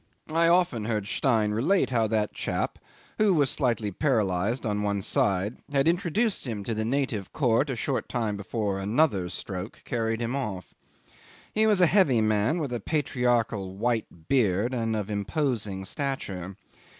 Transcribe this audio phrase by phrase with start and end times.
[0.33, 2.79] I often heard Stein relate how that chap,
[3.19, 7.75] who was slightly paralysed on one side, had introduced him to the native court a
[7.75, 10.73] short time before another stroke carried him off.
[11.53, 16.55] He was a heavy man with a patriarchal white beard, and of imposing stature.